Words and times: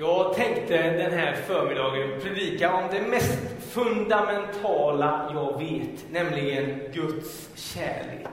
Jag 0.00 0.34
tänkte 0.34 0.90
den 0.90 1.12
här 1.12 1.32
förmiddagen 1.32 2.20
predika 2.20 2.74
om 2.74 2.84
det 2.90 3.00
mest 3.00 3.38
fundamentala 3.60 5.30
jag 5.34 5.58
vet, 5.58 6.10
nämligen 6.10 6.80
Guds 6.92 7.48
kärlek. 7.54 8.28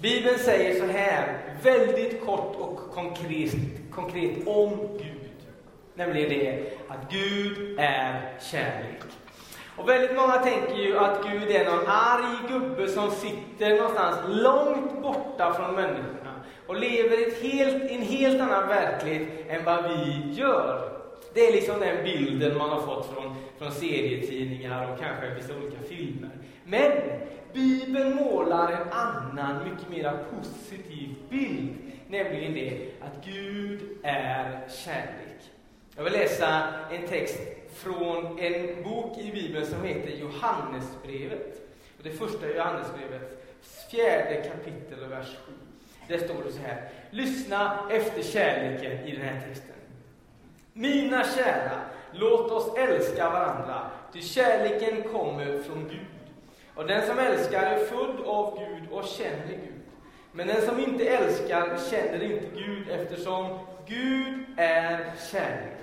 Bibeln 0.00 0.38
säger 0.38 0.80
så 0.80 0.86
här, 0.92 1.38
väldigt 1.62 2.24
kort 2.26 2.56
och 2.56 2.78
konkret, 2.94 3.52
konkret 3.90 4.46
om 4.46 4.98
Gud. 4.98 5.30
Nämligen 5.94 6.28
det 6.28 6.72
att 6.88 7.12
Gud 7.12 7.78
är 7.78 8.38
kärlek. 8.40 9.02
Och 9.76 9.88
väldigt 9.88 10.16
många 10.16 10.38
tänker 10.38 10.76
ju 10.76 10.98
att 10.98 11.24
Gud 11.30 11.50
är 11.50 11.64
någon 11.64 11.86
arg 11.86 12.36
gubbe 12.48 12.88
som 12.88 13.10
sitter 13.10 13.76
någonstans 13.76 14.16
långt 14.28 15.02
borta 15.02 15.54
från 15.54 15.74
människor 15.74 16.25
och 16.66 16.76
lever 16.76 17.28
i 17.28 17.48
helt, 17.48 17.90
en 17.90 18.02
helt 18.02 18.40
annan 18.40 18.68
verklighet 18.68 19.28
än 19.48 19.64
vad 19.64 19.84
vi 19.84 20.32
gör. 20.32 20.92
Det 21.34 21.46
är 21.46 21.52
liksom 21.52 21.80
den 21.80 22.04
bilden 22.04 22.58
man 22.58 22.70
har 22.70 22.80
fått 22.80 23.14
från, 23.14 23.34
från 23.58 23.72
serietidningar 23.72 24.92
och 24.92 24.98
kanske 24.98 25.34
vissa 25.34 25.56
olika 25.56 25.82
filmer. 25.88 26.30
Men 26.64 26.92
Bibeln 27.52 28.14
målar 28.14 28.72
en 28.72 28.92
annan, 28.92 29.64
mycket 29.64 29.90
mer 29.90 30.18
positiv 30.30 31.14
bild, 31.30 31.74
nämligen 32.08 32.54
det 32.54 32.88
att 33.00 33.24
Gud 33.24 33.80
är 34.02 34.68
kärlek. 34.84 35.50
Jag 35.96 36.04
vill 36.04 36.12
läsa 36.12 36.62
en 36.90 37.08
text 37.08 37.40
från 37.74 38.38
en 38.38 38.82
bok 38.82 39.18
i 39.18 39.32
Bibeln 39.32 39.66
som 39.66 39.84
heter 39.84 40.10
Johannesbrevet. 40.10 41.60
Och 41.98 42.02
det 42.02 42.10
första 42.10 42.50
Johannesbrevet, 42.50 43.46
fjärde 43.90 44.50
kapitel 44.50 45.04
och 45.04 45.10
vers 45.10 45.36
7. 45.46 45.52
Där 46.08 46.18
står 46.18 46.42
det 46.46 46.52
så 46.52 46.60
här. 46.60 46.88
Lyssna 47.10 47.78
efter 47.90 48.22
kärleken 48.22 48.92
i 48.92 49.12
den 49.12 49.22
här 49.22 49.40
texten. 49.48 49.74
Mina 50.72 51.24
kära, 51.24 51.80
låt 52.12 52.50
oss 52.50 52.76
älska 52.78 53.30
varandra, 53.30 53.90
ty 54.12 54.22
kärleken 54.22 55.02
kommer 55.02 55.62
från 55.62 55.88
Gud. 55.88 56.06
Och 56.74 56.86
den 56.86 57.06
som 57.06 57.18
älskar 57.18 57.62
är 57.62 57.78
född 57.78 58.26
av 58.26 58.58
Gud 58.58 58.90
och 58.90 59.04
känner 59.04 59.46
Gud. 59.48 59.82
Men 60.32 60.46
den 60.46 60.62
som 60.62 60.80
inte 60.80 61.08
älskar 61.08 61.78
känner 61.90 62.22
inte 62.22 62.46
Gud 62.54 62.88
eftersom 62.90 63.58
Gud 63.86 64.44
är 64.56 65.12
kärlek. 65.32 65.76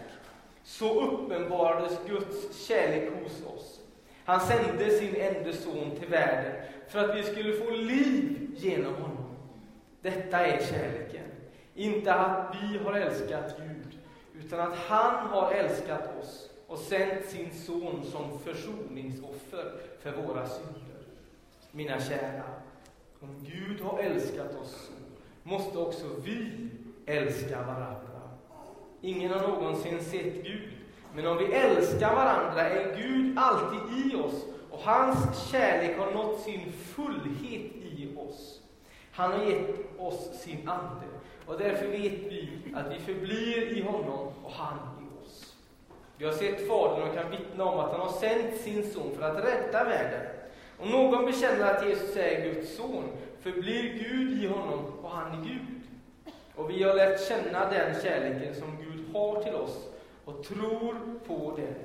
Så 0.64 1.02
uppenbarades 1.02 2.00
Guds 2.08 2.68
kärlek 2.68 3.10
hos 3.24 3.46
oss. 3.56 3.80
Han 4.26 4.40
sände 4.40 4.90
sin 4.90 5.16
enda 5.16 5.54
son 5.54 5.92
till 6.00 6.10
världen 6.10 6.52
för 6.88 7.00
att 7.00 7.18
vi 7.18 7.24
skulle 7.24 7.54
få 7.54 7.72
liv 7.72 8.52
genom 8.56 8.94
honom. 8.94 9.23
Detta 10.04 10.46
är 10.46 10.66
kärleken. 10.66 11.26
Inte 11.76 12.14
att 12.14 12.56
vi 12.62 12.78
har 12.78 12.94
älskat 12.94 13.58
Gud, 13.58 14.00
utan 14.44 14.60
att 14.60 14.78
han 14.78 15.28
har 15.28 15.52
älskat 15.52 16.20
oss 16.22 16.50
och 16.68 16.78
sänt 16.78 17.26
sin 17.26 17.54
son 17.54 18.04
som 18.12 18.40
försoningsoffer 18.40 19.72
för 20.02 20.12
våra 20.12 20.48
synder. 20.48 21.02
Mina 21.72 22.00
kära, 22.02 22.44
om 23.20 23.46
Gud 23.46 23.82
har 23.82 24.00
älskat 24.00 24.56
oss 24.62 24.72
så, 24.72 24.94
måste 25.50 25.78
också 25.78 26.06
vi 26.24 26.70
älska 27.06 27.62
varandra. 27.62 28.22
Ingen 29.02 29.32
har 29.32 29.48
någonsin 29.48 30.04
sett 30.04 30.44
Gud, 30.44 30.72
men 31.16 31.28
om 31.28 31.38
vi 31.38 31.46
älskar 31.46 32.16
varandra 32.16 32.70
är 32.70 32.96
Gud 32.96 33.38
alltid 33.38 34.12
i 34.12 34.16
oss 34.16 34.46
och 34.72 34.80
hans 34.80 35.48
kärlek 35.52 35.98
har 35.98 36.12
nått 36.12 36.40
sin 36.40 36.72
fullhet. 36.72 37.83
Han 39.14 39.32
har 39.32 39.46
gett 39.46 40.00
oss 40.00 40.42
sin 40.42 40.70
Ande 40.70 41.06
och 41.46 41.58
därför 41.60 41.88
vet 41.88 42.14
vi 42.14 42.50
att 42.76 42.92
vi 42.92 43.00
förblir 43.00 43.78
i 43.78 43.82
honom 43.82 44.34
och 44.44 44.52
han 44.52 44.78
i 44.78 45.26
oss. 45.26 45.56
Vi 46.18 46.26
har 46.26 46.34
sett 46.34 46.68
Fadern 46.68 47.10
och 47.10 47.16
kan 47.16 47.32
vittna 47.32 47.64
om 47.64 47.80
att 47.80 47.92
han 47.92 48.02
har 48.02 48.12
sänt 48.12 48.58
sin 48.58 48.92
son 48.92 49.16
för 49.16 49.24
att 49.24 49.46
rädda 49.46 49.84
världen. 49.84 50.28
Om 50.80 50.90
någon 50.90 51.26
bekänner 51.26 51.74
att 51.74 51.88
Jesus 51.88 52.16
är 52.16 52.54
Guds 52.54 52.76
son 52.76 53.04
förblir 53.42 53.84
Gud 53.84 54.44
i 54.44 54.48
honom 54.48 54.86
och 55.02 55.10
han 55.10 55.44
i 55.44 55.48
Gud. 55.48 55.82
Och 56.56 56.70
vi 56.70 56.84
har 56.84 56.96
lärt 56.96 57.28
känna 57.28 57.70
den 57.70 58.02
kärleken 58.04 58.56
som 58.56 58.78
Gud 58.78 59.16
har 59.16 59.44
till 59.44 59.56
oss 59.56 59.88
och 60.26 60.44
tror 60.44 61.20
på 61.28 61.54
den. 61.58 61.76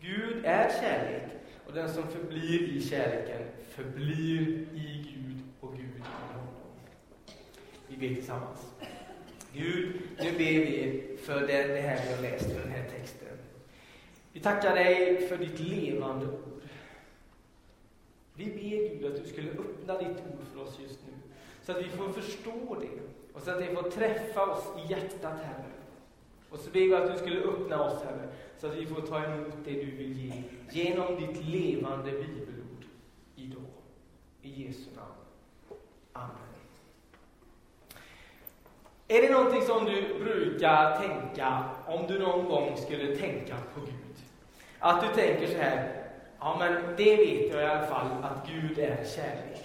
Gud 0.00 0.44
är 0.44 0.70
kärlek 0.80 1.22
och 1.66 1.72
den 1.72 1.88
som 1.88 2.08
förblir 2.08 2.68
i 2.76 2.82
kärleken 2.82 3.42
förblir 3.68 4.48
i 4.74 5.14
Gud 5.14 5.42
och 5.60 5.72
Gud 5.72 5.96
i 5.96 6.00
honom. 6.00 6.37
Vi 7.88 7.96
ber 7.96 8.14
tillsammans. 8.14 8.72
Gud, 9.52 10.00
nu 10.18 10.32
ber 10.32 10.38
vi 10.38 11.02
för 11.22 11.40
det 11.46 11.52
här 11.52 12.06
vi 12.06 12.14
har 12.14 12.22
läst, 12.22 12.52
för 12.52 12.60
den 12.60 12.70
här 12.70 12.88
texten. 12.88 13.28
Vi 14.32 14.40
tackar 14.40 14.74
dig 14.74 15.28
för 15.28 15.36
ditt 15.36 15.60
levande 15.60 16.26
ord. 16.26 16.62
Vi 18.34 18.44
ber 18.44 18.98
Gud 18.98 19.12
att 19.12 19.24
du 19.24 19.28
skulle 19.28 19.50
öppna 19.50 19.98
ditt 19.98 20.08
ord 20.08 20.44
för 20.52 20.62
oss 20.62 20.78
just 20.82 20.98
nu, 21.06 21.12
så 21.62 21.72
att 21.72 21.84
vi 21.84 21.88
får 21.88 22.12
förstå 22.12 22.76
det 22.80 23.00
och 23.32 23.42
så 23.42 23.50
att 23.50 23.58
det 23.58 23.74
får 23.74 23.90
träffa 23.90 24.46
oss 24.46 24.64
i 24.78 24.92
hjärtat, 24.92 25.42
Herre. 25.42 25.72
Och 26.50 26.58
så 26.58 26.70
ber 26.70 26.80
vi 26.80 26.94
att 26.94 27.12
du 27.12 27.18
skulle 27.18 27.40
öppna 27.40 27.82
oss, 27.82 28.02
Herre, 28.02 28.28
så 28.58 28.66
att 28.66 28.76
vi 28.76 28.86
får 28.86 29.00
ta 29.00 29.24
emot 29.24 29.54
det 29.64 29.72
du 29.72 29.90
vill 29.90 30.18
ge 30.18 30.42
genom 30.70 31.20
ditt 31.20 31.44
levande 31.44 32.10
bibelord 32.10 32.84
idag. 33.36 33.62
I 34.42 34.62
Jesu 34.62 34.90
namn. 34.96 35.80
Amen. 36.12 36.36
Är 39.10 39.22
det 39.22 39.30
någonting 39.30 39.62
som 39.62 39.84
du 39.84 40.24
brukar 40.24 41.00
tänka 41.00 41.64
om 41.86 42.06
du 42.06 42.18
någon 42.18 42.44
gång 42.44 42.76
skulle 42.76 43.16
tänka 43.16 43.54
på 43.74 43.80
Gud? 43.80 44.16
Att 44.78 45.00
du 45.02 45.22
tänker 45.22 45.46
så 45.46 45.58
här, 45.58 45.88
ja 46.40 46.56
men 46.58 46.72
det 46.96 47.16
vet 47.16 47.52
jag 47.52 47.62
i 47.62 47.66
alla 47.66 47.86
fall 47.86 48.06
att 48.22 48.48
Gud 48.48 48.78
är 48.78 48.96
kärlek. 49.16 49.64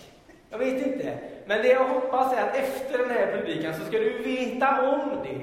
Jag 0.50 0.58
vet 0.58 0.88
inte, 0.88 1.18
men 1.46 1.62
det 1.62 1.68
jag 1.68 1.88
hoppas 1.88 2.34
är 2.34 2.44
att 2.44 2.56
efter 2.56 2.98
den 2.98 3.10
här 3.10 3.32
predikan 3.32 3.74
så 3.74 3.86
ska 3.86 3.98
du 3.98 4.18
veta 4.18 4.92
om 4.92 5.10
det. 5.24 5.42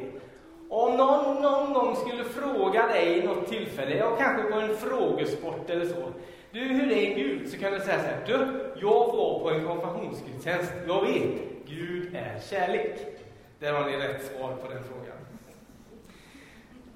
Om 0.69 0.97
någon 0.97 1.43
någon 1.43 1.73
gång 1.73 1.97
skulle 1.97 2.25
fråga 2.25 2.87
dig 2.87 3.19
i 3.19 3.23
något 3.23 3.49
tillfälle, 3.49 3.97
ja 3.97 4.17
kanske 4.17 4.43
på 4.43 4.61
en 4.61 4.77
frågesport 4.77 5.71
eller 5.71 5.87
så. 5.87 6.13
Du, 6.51 6.61
hur 6.61 6.93
är 6.93 7.15
Gud? 7.15 7.49
Så 7.51 7.59
kan 7.59 7.73
du 7.73 7.81
säga 7.81 7.99
så 7.99 8.07
här, 8.07 8.23
du, 8.27 8.35
jag 8.81 9.07
var 9.07 9.41
på 9.41 9.51
en 9.51 9.67
konfirmationsgudstjänst, 9.67 10.73
jag 10.87 11.01
vet, 11.01 11.25
Gud 11.67 12.15
är 12.15 12.41
kärlek. 12.51 13.21
Där 13.61 13.73
har 13.73 13.91
ni 13.91 13.97
rätt 13.97 14.27
svar 14.27 14.57
på 14.57 14.69
den 14.69 14.85
frågan. 14.85 15.17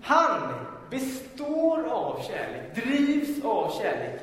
Han 0.02 0.54
består 0.90 1.84
av 1.84 2.22
kärlek, 2.22 2.74
drivs 2.74 3.44
av 3.44 3.70
kärlek, 3.70 4.20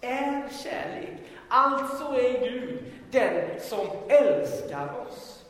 är 0.00 0.48
kärlek. 0.62 1.10
Alltså 1.48 2.04
är 2.04 2.50
Gud 2.50 2.84
den 3.10 3.60
som 3.60 3.86
älskar 4.08 5.06
oss. 5.06 5.44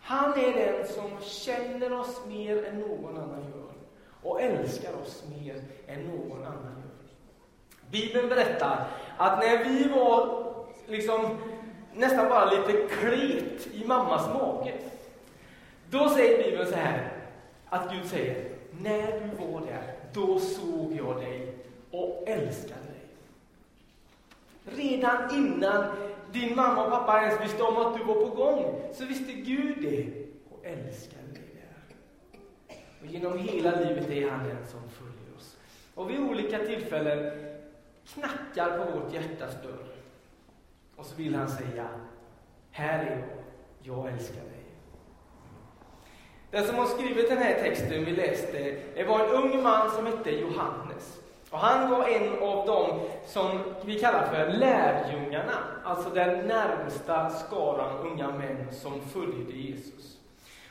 Han 0.00 0.32
är 0.32 0.52
den 0.52 0.88
som 0.88 1.10
känner 1.20 2.00
oss 2.00 2.20
mer 2.26 2.64
än 2.64 2.80
någon 2.80 3.16
annan 3.16 3.40
gör 3.40 3.72
och 4.22 4.42
älskar 4.42 4.92
oss 5.02 5.24
mer 5.40 5.62
än 5.86 6.00
någon 6.00 6.44
annan 6.44 6.82
gör. 6.82 7.10
Bibeln 7.90 8.28
berättar 8.28 8.86
att 9.16 9.38
när 9.38 9.64
vi 9.64 9.88
var 9.88 10.44
liksom 10.86 11.38
nästan 11.94 12.28
bara 12.28 12.50
lite 12.50 12.72
klet 12.72 13.74
i 13.74 13.84
mammas 13.86 14.34
mage, 14.34 14.74
då 15.90 16.08
säger 16.08 16.44
Bibeln 16.44 16.70
så 16.70 16.76
här, 16.76 17.12
att 17.68 17.92
Gud 17.92 18.06
säger, 18.06 18.44
när 18.82 19.20
du 19.20 19.44
var 19.44 19.60
där, 19.60 19.94
då 20.12 20.38
såg 20.38 20.92
jag 20.92 21.16
dig 21.16 21.54
och 21.90 22.24
älskade 22.26 22.80
dig. 22.80 23.00
Redan 24.64 25.34
innan 25.34 25.84
din 26.32 26.56
mamma 26.56 26.84
och 26.84 26.90
pappa 26.90 27.22
ens 27.22 27.44
visste 27.44 27.62
om 27.62 27.76
att 27.76 27.98
du 27.98 28.04
var 28.04 28.14
på 28.14 28.36
gång, 28.36 28.82
så 28.94 29.04
visste 29.04 29.32
Gud 29.32 29.76
det 29.82 30.06
och 30.50 30.66
älskade 30.66 31.32
dig 31.32 31.54
där. 31.54 32.76
Och 33.00 33.06
genom 33.06 33.38
hela 33.38 33.70
livet 33.70 34.10
är 34.10 34.30
han 34.30 34.48
den 34.48 34.66
som 34.66 34.80
följer 34.90 35.36
oss. 35.36 35.56
Och 35.94 36.10
vid 36.10 36.20
olika 36.20 36.58
tillfällen 36.58 37.32
knackar 38.14 38.78
på 38.78 38.98
vårt 38.98 39.12
hjärtas 39.12 39.62
dörr. 39.62 39.89
Och 41.00 41.06
så 41.06 41.14
vill 41.14 41.34
han 41.34 41.48
säga, 41.48 41.88
här 42.70 42.98
är 42.98 43.26
jag, 43.82 44.06
jag 44.06 44.12
älskar 44.12 44.34
dig. 44.34 44.64
Den 46.50 46.66
som 46.66 46.76
har 46.76 46.86
skrivit 46.86 47.28
den 47.28 47.38
här 47.38 47.54
texten 47.54 48.04
vi 48.04 48.10
läste 48.10 48.76
det 48.94 49.04
var 49.04 49.20
en 49.20 49.30
ung 49.30 49.62
man 49.62 49.90
som 49.90 50.06
hette 50.06 50.30
Johannes. 50.30 51.20
Och 51.50 51.58
han 51.58 51.90
var 51.90 52.08
en 52.08 52.42
av 52.42 52.66
dem 52.66 53.00
som 53.26 53.60
vi 53.84 54.00
kallar 54.00 54.26
för 54.26 54.52
lärjungarna, 54.52 55.54
alltså 55.84 56.10
den 56.10 56.46
närmsta 56.46 57.30
skaran 57.30 57.98
unga 57.98 58.30
män 58.30 58.66
som 58.72 59.00
följde 59.00 59.52
Jesus. 59.52 60.18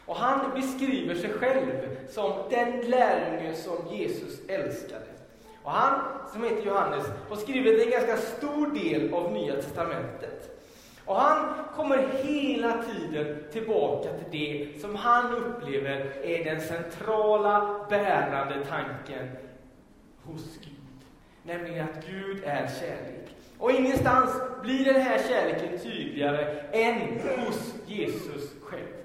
Och 0.05 0.15
han 0.15 0.51
beskriver 0.55 1.15
sig 1.15 1.33
själv 1.33 1.97
som 2.09 2.33
den 2.49 2.81
lärjunge 2.81 3.55
som 3.55 3.95
Jesus 3.95 4.39
älskade. 4.47 5.08
Och 5.63 5.71
han, 5.71 5.99
som 6.33 6.43
heter 6.43 6.65
Johannes, 6.65 7.05
har 7.29 7.35
skrivit 7.35 7.85
en 7.85 7.91
ganska 7.91 8.17
stor 8.17 8.67
del 8.67 9.13
av 9.13 9.31
Nya 9.31 9.55
Testamentet. 9.55 10.59
Och 11.05 11.15
han 11.15 11.53
kommer 11.75 12.07
hela 12.23 12.83
tiden 12.83 13.37
tillbaka 13.51 14.09
till 14.09 14.31
det 14.31 14.81
som 14.81 14.95
han 14.95 15.35
upplever 15.35 16.11
är 16.23 16.43
den 16.45 16.61
centrala 16.61 17.85
bärande 17.89 18.65
tanken 18.69 19.29
hos 20.23 20.43
Gud. 20.63 20.73
Nämligen 21.43 21.83
att 21.83 22.05
Gud 22.07 22.43
är 22.43 22.69
kärlek. 22.79 23.35
Och 23.57 23.71
ingenstans 23.71 24.31
blir 24.61 24.85
den 24.85 25.01
här 25.01 25.19
kärleken 25.29 25.79
tydligare 25.79 26.59
än 26.71 27.19
hos 27.19 27.73
Jesus 27.85 28.51
själv. 28.61 28.99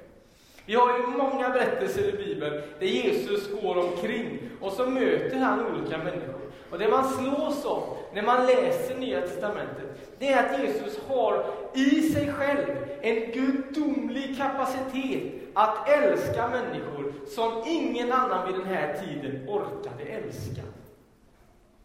Vi 0.66 0.74
har 0.74 0.98
ju 0.98 1.06
många 1.06 1.48
berättelser 1.48 2.14
i 2.14 2.24
Bibeln 2.24 2.62
där 2.78 2.86
Jesus 2.86 3.60
går 3.62 3.78
omkring 3.78 4.38
och 4.60 4.72
så 4.72 4.86
möter 4.86 5.38
han 5.38 5.66
olika 5.66 5.98
människor. 5.98 6.43
Och 6.74 6.80
det 6.80 6.88
man 6.88 7.08
slås 7.08 7.64
av 7.64 7.96
när 8.12 8.22
man 8.22 8.46
läser 8.46 8.98
Nya 8.98 9.20
Testamentet, 9.20 10.16
det 10.18 10.28
är 10.28 10.44
att 10.44 10.60
Jesus 10.60 11.00
har 11.08 11.44
i 11.74 12.02
sig 12.02 12.32
själv 12.32 12.66
en 13.00 13.32
gudomlig 13.32 14.36
kapacitet 14.38 15.32
att 15.52 15.88
älska 15.88 16.48
människor 16.48 17.12
som 17.26 17.62
ingen 17.66 18.12
annan 18.12 18.46
vid 18.46 18.60
den 18.60 18.66
här 18.66 18.94
tiden 18.94 19.48
orkade 19.48 20.04
älska. 20.04 20.62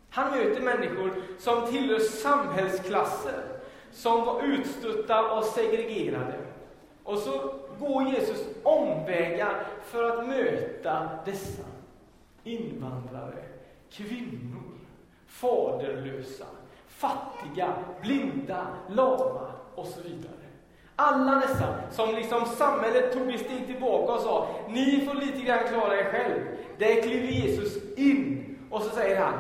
Han 0.10 0.32
möter 0.32 0.62
människor 0.62 1.24
som 1.40 1.72
tillhör 1.72 2.00
samhällsklasser, 2.00 3.44
som 3.92 4.26
var 4.26 4.42
utstötta 4.44 5.32
och 5.32 5.44
segregerade. 5.44 6.40
Och 7.04 7.18
så 7.18 7.54
går 7.80 8.04
Jesus 8.04 8.46
omvägar 8.64 9.68
för 9.86 10.04
att 10.04 10.28
möta 10.28 11.10
dessa 11.26 11.64
invandrare, 12.44 13.44
kvinnor, 13.92 14.79
faderlösa, 15.30 16.46
fattiga, 16.88 17.74
blinda, 18.02 18.68
lama 18.90 19.52
och 19.76 19.88
så 19.88 20.02
vidare. 20.02 20.34
Alla 20.96 21.36
dessa 21.36 21.76
som 21.92 22.16
liksom 22.16 22.46
samhället 22.46 23.14
tog 23.14 23.34
ett 23.34 23.46
steg 23.46 23.68
tillbaka 23.68 24.14
och 24.14 24.20
sa, 24.20 24.48
ni 24.70 25.06
får 25.06 25.14
lite 25.14 25.42
grann 25.42 25.68
klara 25.68 26.00
er 26.00 26.04
själv. 26.04 26.42
Där 26.78 27.02
kliver 27.02 27.28
Jesus 27.28 27.98
in 27.98 28.58
och 28.70 28.82
så 28.82 28.90
säger 28.90 29.22
han, 29.22 29.34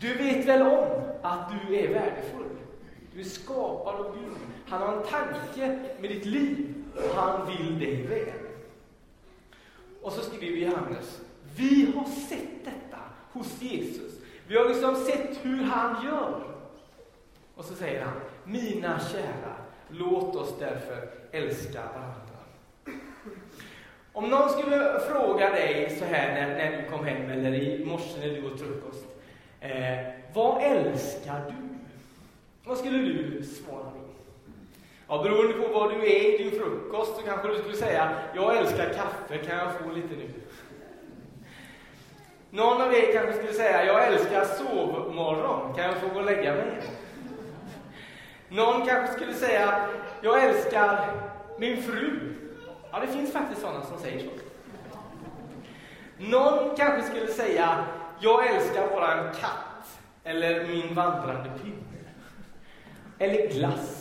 du 0.00 0.14
vet 0.14 0.46
väl 0.46 0.62
om 0.62 0.88
att 1.22 1.50
du 1.50 1.76
är 1.76 1.94
värdefull? 1.94 2.56
Du 3.14 3.20
är 3.20 3.24
skapad 3.24 3.94
av 3.94 4.14
Gud. 4.14 4.36
Han 4.68 4.82
har 4.82 4.96
en 4.96 5.02
tanke 5.02 5.78
med 6.00 6.10
ditt 6.10 6.24
liv 6.24 6.74
och 6.96 7.16
han 7.16 7.46
vill 7.46 7.78
dig 7.78 8.06
väl. 8.06 8.40
Och 10.02 10.12
så 10.12 10.20
skriver 10.20 10.56
Johannes, 10.56 11.20
vi 11.56 11.92
har 11.96 12.04
sett 12.04 12.64
detta 12.64 12.98
hos 13.32 13.62
Jesus. 13.62 14.12
Vi 14.50 14.56
har 14.56 14.68
liksom 14.68 14.96
sett 14.96 15.38
hur 15.42 15.62
han 15.62 16.04
gör. 16.04 16.40
Och 17.54 17.64
så 17.64 17.74
säger 17.74 18.04
han, 18.04 18.14
mina 18.44 19.00
kära, 19.00 19.54
låt 19.88 20.36
oss 20.36 20.54
därför 20.58 21.10
älska 21.32 21.80
varandra. 21.80 23.00
Om 24.12 24.30
någon 24.30 24.50
skulle 24.50 25.00
fråga 25.00 25.50
dig 25.50 25.96
så 25.98 26.04
här 26.04 26.34
när, 26.34 26.56
när 26.56 26.82
du 26.82 26.90
kom 26.90 27.06
hem 27.06 27.30
eller 27.30 27.54
i 27.54 27.84
morse 27.84 28.20
när 28.20 28.28
du 28.28 28.46
åt 28.46 28.60
frukost. 28.60 29.06
Eh, 29.60 29.98
vad 30.34 30.62
älskar 30.62 31.40
du? 31.48 31.78
Vad 32.64 32.78
skulle 32.78 32.98
du 32.98 33.44
svara 33.44 33.84
då? 33.84 34.00
Ja, 35.08 35.22
beroende 35.22 35.52
på 35.52 35.72
vad 35.72 35.90
du 35.90 35.96
är 35.96 36.34
i 36.34 36.42
din 36.42 36.60
frukost 36.60 37.16
så 37.16 37.22
kanske 37.22 37.48
du 37.48 37.58
skulle 37.58 37.76
säga, 37.76 38.12
jag 38.34 38.56
älskar 38.56 38.92
kaffe, 38.92 39.38
kan 39.38 39.58
jag 39.58 39.74
få 39.74 39.90
lite 39.90 40.16
nu? 40.16 40.28
Någon 42.50 42.82
av 42.82 42.94
er 42.94 43.12
kanske 43.12 43.32
skulle 43.32 43.52
säga, 43.52 43.84
jag 43.84 44.06
älskar 44.06 44.44
sovmorgon, 44.44 45.74
kan 45.74 45.84
jag 45.84 45.96
få 45.96 46.08
gå 46.08 46.18
och 46.18 46.24
lägga 46.24 46.54
mig? 46.54 46.82
Någon 48.48 48.86
kanske 48.86 49.14
skulle 49.14 49.34
säga, 49.34 49.88
jag 50.20 50.44
älskar 50.44 51.12
min 51.58 51.82
fru. 51.82 52.34
Ja, 52.92 53.00
det 53.00 53.06
finns 53.06 53.32
faktiskt 53.32 53.60
sådana 53.60 53.84
som 53.84 53.98
säger 53.98 54.20
så. 54.20 54.30
Någon 56.18 56.76
kanske 56.76 57.02
skulle 57.02 57.26
säga, 57.26 57.84
jag 58.20 58.46
älskar 58.46 58.86
våran 58.86 59.34
katt, 59.40 60.00
eller 60.24 60.66
min 60.66 60.94
vandrande 60.94 61.50
pinne. 61.62 61.76
Eller 63.18 63.48
glass. 63.48 63.99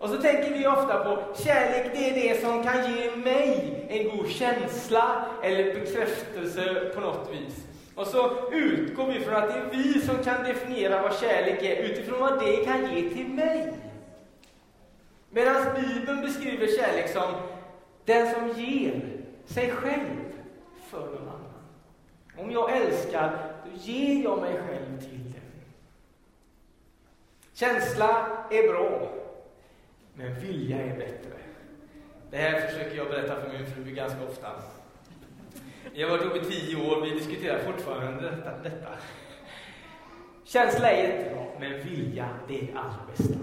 Och 0.00 0.08
så 0.08 0.16
tänker 0.16 0.50
vi 0.50 0.66
ofta 0.66 1.04
på 1.04 1.22
kärlek, 1.44 1.90
det 1.94 2.10
är 2.10 2.14
det 2.14 2.40
som 2.40 2.62
kan 2.62 2.94
ge 2.94 3.16
mig 3.16 3.74
en 3.88 4.16
god 4.16 4.28
känsla 4.28 5.26
eller 5.42 5.74
bekräftelse 5.74 6.90
på 6.94 7.00
något 7.00 7.30
vis. 7.32 7.66
Och 7.94 8.06
så 8.06 8.50
utgår 8.52 9.06
vi 9.06 9.20
från 9.20 9.34
att 9.34 9.48
det 9.48 9.54
är 9.54 9.82
vi 9.82 10.00
som 10.00 10.24
kan 10.24 10.44
definiera 10.44 11.02
vad 11.02 11.18
kärlek 11.18 11.62
är 11.62 11.82
utifrån 11.82 12.20
vad 12.20 12.40
det 12.40 12.64
kan 12.64 12.94
ge 12.94 13.10
till 13.10 13.28
mig. 13.28 13.72
Medan 15.30 15.64
Bibeln 15.74 16.20
beskriver 16.20 16.66
kärlek 16.66 17.08
som 17.08 17.34
den 18.04 18.34
som 18.34 18.62
ger 18.62 19.00
sig 19.46 19.70
själv 19.70 20.34
för 20.86 21.00
någon 21.00 21.28
annan. 21.28 21.64
Om 22.38 22.50
jag 22.50 22.76
älskar, 22.76 23.52
då 23.64 23.70
ger 23.74 24.24
jag 24.24 24.40
mig 24.40 24.52
själv 24.68 25.00
till 25.00 25.32
den. 25.32 25.62
Känsla 27.54 28.26
är 28.50 28.72
bra. 28.72 29.19
Men 30.14 30.40
vilja 30.40 30.76
är 30.76 30.96
bättre. 30.96 31.30
Det 32.30 32.36
här 32.36 32.60
försöker 32.60 32.96
jag 32.96 33.08
berätta 33.08 33.40
för 33.40 33.58
min 33.58 33.66
fru 33.66 33.94
ganska 33.94 34.24
ofta. 34.24 34.48
Jag 35.94 36.08
har 36.08 36.18
varit 36.18 36.36
ihop 36.36 36.46
i 36.46 36.50
tio 36.50 36.90
år, 36.90 37.00
vi 37.00 37.10
diskuterar 37.10 37.58
fortfarande 37.58 38.30
detta. 38.30 38.50
detta. 38.62 38.88
Känsla 40.44 40.90
är 40.90 41.08
jättebra, 41.08 41.44
men 41.60 41.82
vilja, 41.82 42.28
det 42.48 42.60
är 42.60 42.68
allt 42.76 43.16
bästa. 43.16 43.38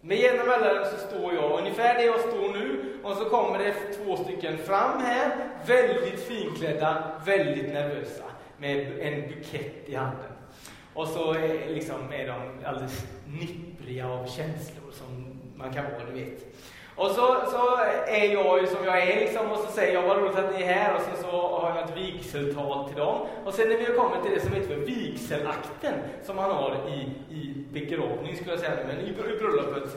Med 0.00 0.18
jämna 0.18 0.44
mellanrum 0.44 0.84
så 0.84 1.06
står 1.06 1.34
jag 1.34 1.58
ungefär 1.58 1.94
där 1.94 2.04
jag 2.04 2.20
står 2.20 2.52
nu 2.52 2.98
och 3.02 3.16
så 3.16 3.24
kommer 3.24 3.58
det 3.58 3.72
två 3.72 4.16
stycken 4.16 4.58
fram 4.58 5.00
här, 5.00 5.30
väldigt 5.66 6.20
finklädda, 6.20 7.20
väldigt 7.26 7.72
nervösa, 7.72 8.24
med 8.58 8.98
en 9.00 9.28
bukett 9.28 9.88
i 9.88 9.94
handen. 9.94 10.32
Och 10.94 11.08
så 11.08 11.34
är, 11.34 11.68
liksom, 11.68 12.12
är 12.12 12.26
de 12.26 12.66
alldeles 12.66 13.06
nippriga 13.26 14.08
av 14.08 14.26
känslor 14.26 14.90
som 14.92 15.31
man 15.62 15.72
kan 15.72 15.84
vara, 15.84 16.04
du 16.04 16.12
vet. 16.12 16.46
Och 16.96 17.10
så, 17.10 17.26
så 17.50 17.76
är 18.06 18.32
jag 18.32 18.60
ju 18.60 18.66
som 18.66 18.84
jag 18.84 19.02
är 19.02 19.20
liksom, 19.20 19.50
och 19.50 19.58
så 19.58 19.72
säger 19.72 19.94
jag 19.94 20.02
vad 20.02 20.18
roligt 20.18 20.38
att 20.38 20.54
ni 20.54 20.62
är 20.62 20.72
här 20.72 20.94
och 20.94 21.00
sen 21.00 21.22
så 21.22 21.30
har 21.30 21.76
jag 21.76 21.88
ett 21.88 21.96
vigseltal 21.96 22.88
till 22.88 22.96
dem. 22.96 23.26
Och 23.44 23.54
sen 23.54 23.68
när 23.68 23.76
vi 23.76 23.84
har 23.84 23.94
kommit 23.94 24.22
till 24.22 24.34
det 24.34 24.40
som 24.40 24.52
heter 24.52 24.68
för 24.68 24.76
vigselakten 24.76 25.94
som 26.24 26.36
man 26.36 26.50
har 26.50 26.76
i, 26.88 27.00
i 27.34 27.54
begravning 27.72 28.36
skulle 28.36 28.50
jag 28.50 28.60
säga, 28.60 28.76
men 28.86 29.00
i, 29.00 29.08
i 29.08 29.38
bröllopet. 29.38 29.96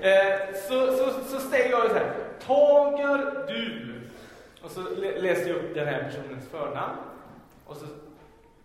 Eh, 0.00 0.54
så, 0.68 0.96
så, 0.96 1.10
så 1.24 1.40
säger 1.40 1.70
jag 1.70 1.88
så 1.90 1.94
här, 1.94 2.12
Tager 2.46 3.46
du, 3.48 4.00
och 4.62 4.70
så 4.70 4.80
läser 5.16 5.48
jag 5.48 5.56
upp 5.56 5.74
den 5.74 5.88
här 5.88 6.02
personens 6.02 6.48
förnamn, 6.48 6.96
och 7.66 7.76
så 7.76 7.86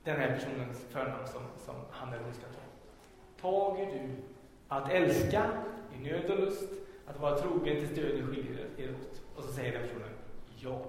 den 0.04 0.16
här 0.16 0.28
personens 0.28 0.86
förnamn 0.92 1.28
som, 1.28 1.42
som 1.66 1.76
han 1.92 2.14
eller 2.14 2.24
hon 2.24 2.34
ska 2.34 2.44
ta. 2.44 2.64
Tager 3.42 3.86
du 3.86 4.10
att 4.68 4.92
älska 4.92 5.44
i 6.00 6.04
nöd 6.04 6.32
och 6.32 6.40
lust, 6.40 6.70
att 7.06 7.20
vara 7.20 7.38
trogen 7.38 7.78
till 7.78 7.88
stöd 7.88 8.30
skiljer 8.30 8.68
er 8.78 8.90
åt. 8.90 9.22
Och 9.36 9.44
så 9.44 9.54
säger 9.54 9.72
den 9.72 9.82
personen 9.82 10.10
ja. 10.60 10.86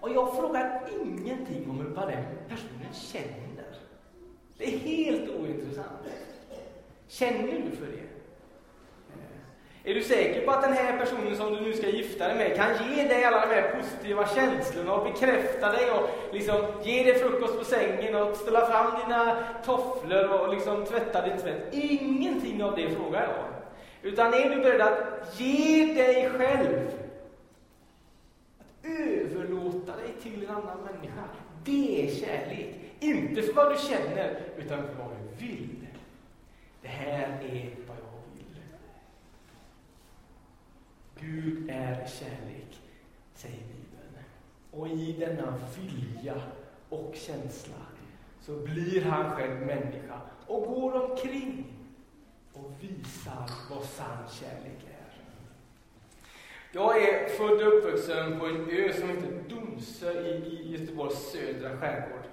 Och 0.00 0.10
jag 0.10 0.36
frågar 0.36 0.88
ingenting 1.02 1.70
om 1.70 1.94
vad 1.94 2.08
den 2.08 2.24
personen 2.48 2.94
känner. 2.94 3.76
Det 4.58 4.64
är 4.74 4.78
helt 4.78 5.30
ointressant. 5.30 6.00
Känner 7.08 7.70
du 7.70 7.76
för 7.76 7.86
det? 7.86 8.15
Är 9.88 9.94
du 9.94 10.02
säker 10.02 10.44
på 10.44 10.50
att 10.50 10.62
den 10.62 10.72
här 10.72 10.98
personen 10.98 11.36
som 11.36 11.54
du 11.54 11.60
nu 11.60 11.72
ska 11.72 11.88
gifta 11.88 12.28
dig 12.28 12.36
med 12.36 12.56
kan 12.56 12.70
ge 12.90 13.08
dig 13.08 13.24
alla 13.24 13.46
de 13.46 13.54
här 13.54 13.74
positiva 13.80 14.28
känslorna 14.28 14.94
och 14.94 15.12
bekräfta 15.12 15.72
dig 15.72 15.90
och 15.90 16.10
liksom 16.32 16.56
ge 16.84 17.02
dig 17.02 17.18
frukost 17.18 17.58
på 17.58 17.64
sängen 17.64 18.14
och 18.14 18.36
ställa 18.36 18.66
fram 18.66 19.00
dina 19.00 19.44
tofflor 19.64 20.28
och 20.28 20.54
liksom 20.54 20.84
tvätta 20.84 21.28
din 21.28 21.38
tvätt? 21.38 21.74
Ingenting 21.74 22.64
av 22.64 22.76
det 22.76 22.90
frågar 22.90 23.22
jag. 23.22 23.44
Utan 24.12 24.34
är 24.34 24.50
du 24.50 24.56
beredd 24.56 24.80
att 24.80 25.40
ge 25.40 25.94
dig 25.94 26.30
själv? 26.30 26.90
Att 28.58 28.86
överlåta 28.86 29.96
dig 29.96 30.12
till 30.22 30.44
en 30.44 30.50
annan 30.50 30.78
människa. 30.78 31.24
Det 31.64 32.06
är 32.06 32.14
kärlek. 32.14 32.74
Inte 33.00 33.42
för 33.42 33.52
vad 33.52 33.72
du 33.72 33.78
känner, 33.78 34.40
utan 34.56 34.78
för 34.78 34.94
vad 34.98 35.10
du 35.10 35.46
vill. 35.46 35.86
Det 36.82 36.88
här 36.88 37.38
är 37.42 37.70
vad 37.86 37.96
jag 37.96 38.05
Gud 41.26 41.70
är 41.70 41.94
kärlek, 41.94 42.80
säger 43.34 43.56
Bibeln. 43.56 44.24
Och 44.70 44.88
i 44.88 45.16
denna 45.18 45.54
vilja 45.76 46.42
och 46.88 47.14
känsla 47.14 47.74
så 48.40 48.52
blir 48.52 49.02
han 49.02 49.30
själv 49.30 49.60
människa 49.60 50.20
och 50.46 50.62
går 50.62 51.02
omkring 51.02 51.66
och 52.52 52.70
visar 52.80 53.50
vad 53.70 53.84
sann 53.84 54.28
kärlek 54.32 54.86
är. 54.90 54.96
Jag 56.72 57.02
är 57.02 57.28
född 57.28 57.66
och 57.66 57.78
uppvuxen 57.78 58.40
på 58.40 58.46
en 58.46 58.70
ö 58.70 58.92
som 58.92 59.08
heter 59.08 59.42
Domsö 59.48 60.12
i, 60.12 60.30
i 60.30 60.78
Göteborgs 60.78 61.32
södra 61.32 61.76
skärgård. 61.76 62.24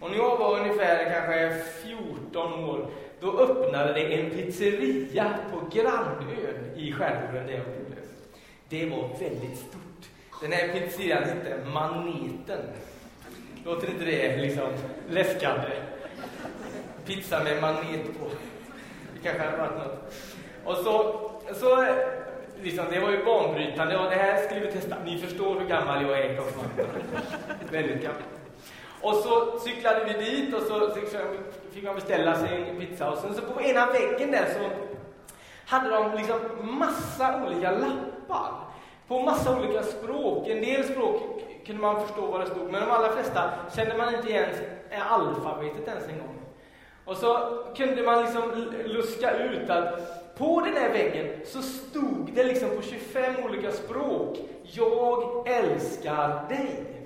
Och 0.00 0.10
när 0.10 0.16
jag 0.16 0.38
var 0.38 0.60
ungefär 0.60 1.12
kanske 1.12 1.62
14 1.82 2.64
år, 2.64 2.90
då 3.20 3.38
öppnade 3.38 3.92
det 3.92 4.20
en 4.20 4.30
pizzeria 4.30 5.38
på 5.52 5.76
grannön 5.76 6.76
i 6.76 6.92
skärgården 6.92 7.46
där 7.46 7.52
jag 7.54 7.64
bodde. 7.64 7.99
Det 8.70 8.86
var 8.86 9.08
väldigt 9.18 9.58
stort. 9.58 10.08
Den 10.40 10.52
här 10.52 10.68
pizzerian 10.68 11.24
hette 11.24 11.64
Maneten. 11.74 12.60
Låter 13.64 13.90
inte 13.90 14.04
det 14.04 14.36
liksom 14.36 14.68
läskande? 15.08 15.70
Pizza 17.06 17.44
med 17.44 17.60
manet 17.60 18.04
på. 18.04 18.26
Det 19.14 19.22
kanske 19.22 19.42
hade 19.42 19.56
varit 19.56 19.78
något. 19.78 20.14
Och 20.64 20.76
så, 20.76 21.30
så 21.54 21.86
liksom, 22.62 22.84
det 22.90 23.00
var 23.00 23.10
ju 23.10 23.24
banbrytande 23.24 23.98
och 23.98 24.10
det 24.10 24.16
här 24.16 24.46
skulle 24.46 24.60
vi 24.60 24.72
testa. 24.72 24.96
Ni 25.04 25.18
förstår 25.18 25.60
hur 25.60 25.68
gammal 25.68 26.02
jag 26.02 26.18
är, 26.18 26.40
Väldigt 27.70 28.02
gammal. 28.02 28.22
Och 29.00 29.14
så 29.14 29.58
cyklade 29.58 30.04
vi 30.04 30.24
dit 30.24 30.54
och 30.54 30.62
så 30.62 30.94
fick 31.72 31.84
man 31.84 31.94
beställa 31.94 32.38
sig 32.38 32.70
en 32.70 32.80
pizza. 32.80 33.10
Och 33.10 33.18
sen 33.18 33.34
så 33.34 33.42
på 33.42 33.62
ena 33.62 33.86
väggen 33.86 34.30
där 34.30 34.46
så 34.54 34.70
hade 35.66 35.90
de 35.90 36.14
liksom 36.16 36.38
massa 36.78 37.44
olika 37.46 37.70
lappar 37.70 38.09
på 39.08 39.22
massa 39.22 39.58
olika 39.58 39.82
språk. 39.82 40.48
En 40.48 40.60
del 40.60 40.84
språk 40.84 41.22
kunde 41.66 41.82
man 41.82 42.06
förstå 42.06 42.26
vad 42.26 42.40
det 42.40 42.46
stod, 42.46 42.70
men 42.70 42.80
de 42.80 42.90
allra 42.90 43.12
flesta 43.12 43.50
kände 43.76 43.96
man 43.96 44.14
inte 44.14 44.28
igen 44.28 44.48
alfabetet 45.10 45.88
ens 45.88 46.08
en 46.08 46.18
gång. 46.18 46.38
Och 47.04 47.16
så 47.16 47.58
kunde 47.76 48.02
man 48.02 48.22
liksom 48.22 48.42
luska 48.84 49.38
ut 49.38 49.70
att 49.70 50.20
på 50.38 50.60
den 50.60 50.74
här 50.74 50.92
väggen 50.92 51.40
så 51.44 51.62
stod 51.62 52.30
det 52.34 52.44
liksom 52.44 52.68
på 52.76 52.82
25 52.82 53.34
olika 53.44 53.72
språk, 53.72 54.38
Jag 54.62 55.48
älskar 55.48 56.48
dig. 56.48 56.99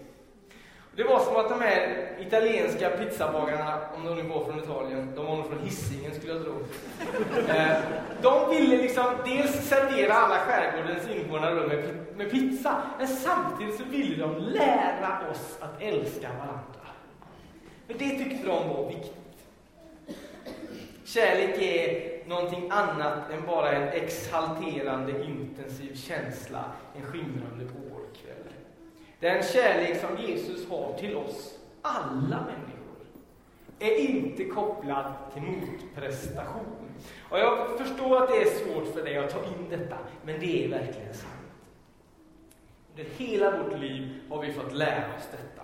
Det 0.96 1.04
var 1.04 1.20
som 1.20 1.36
att 1.36 1.48
de 1.48 1.60
här 1.60 2.08
italienska 2.20 2.90
pizzabagarna, 2.90 3.80
om 3.96 4.06
de 4.06 4.14
nu 4.16 4.22
var 4.22 4.44
från 4.44 4.58
Italien, 4.58 5.12
de 5.16 5.26
var 5.26 5.36
nog 5.36 5.46
från 5.46 5.58
Hisingen 5.58 6.14
skulle 6.14 6.32
jag 6.32 6.42
tro. 6.42 6.54
Eh, 7.48 7.76
de 8.22 8.50
ville 8.50 8.76
liksom 8.76 9.04
dels 9.24 9.68
servera 9.68 10.14
alla 10.14 10.38
skärgårdens 10.38 11.08
invånare 11.08 11.66
med, 11.66 11.96
med 12.16 12.30
pizza, 12.30 12.82
men 12.98 13.08
samtidigt 13.08 13.76
så 13.76 13.84
ville 13.84 14.16
de 14.16 14.38
lära 14.38 15.30
oss 15.30 15.58
att 15.60 15.82
älska 15.82 16.28
varandra. 16.28 16.88
För 17.86 17.94
det 17.94 18.10
tyckte 18.10 18.46
de 18.46 18.68
var 18.68 18.88
viktigt. 18.88 19.14
Kärlek 21.04 21.62
är 21.62 22.28
någonting 22.28 22.70
annat 22.70 23.30
än 23.30 23.46
bara 23.46 23.72
en 23.72 23.88
exalterande 23.88 25.24
intensiv 25.24 25.96
känsla 25.96 26.64
en 26.96 27.02
skimrande 27.02 27.64
vårkväll. 27.64 28.63
Den 29.24 29.42
kärlek 29.42 30.00
som 30.00 30.26
Jesus 30.26 30.68
har 30.68 30.92
till 30.98 31.16
oss, 31.16 31.58
alla 31.82 32.40
människor, 32.40 32.96
är 33.78 33.96
inte 33.96 34.44
kopplad 34.44 35.12
till 35.32 35.42
motprestation. 35.42 36.94
Och 37.30 37.38
jag 37.38 37.78
förstår 37.78 38.22
att 38.22 38.28
det 38.28 38.36
är 38.36 38.44
svårt 38.44 38.94
för 38.94 39.02
dig 39.02 39.18
att 39.18 39.30
ta 39.30 39.38
in 39.38 39.68
detta, 39.70 39.98
men 40.24 40.40
det 40.40 40.64
är 40.64 40.68
verkligen 40.68 41.14
sant. 41.14 41.32
Under 42.90 43.10
hela 43.16 43.62
vårt 43.62 43.80
liv 43.80 44.20
har 44.30 44.42
vi 44.42 44.52
fått 44.52 44.72
lära 44.72 45.16
oss 45.16 45.28
detta. 45.30 45.62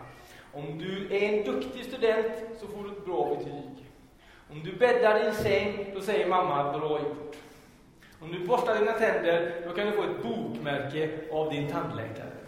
Om 0.53 0.79
du 0.79 1.17
är 1.17 1.23
en 1.23 1.45
duktig 1.45 1.85
student 1.85 2.33
så 2.61 2.67
får 2.67 2.85
du 2.85 2.91
ett 2.91 3.05
bra 3.05 3.35
betyg. 3.35 3.87
Om 4.51 4.65
du 4.65 4.73
bäddar 4.73 5.25
din 5.25 5.35
säng, 5.35 5.91
då 5.95 6.01
säger 6.01 6.29
mamma 6.29 6.79
bra 6.79 6.99
gjort. 6.99 7.37
Om 8.21 8.33
du 8.33 8.47
borstar 8.47 8.79
dina 8.79 8.93
tänder, 8.93 9.63
då 9.67 9.75
kan 9.75 9.87
du 9.87 9.93
få 9.93 10.03
ett 10.03 10.23
bokmärke 10.23 11.11
av 11.33 11.53
din 11.53 11.69
tandläkare. 11.69 12.40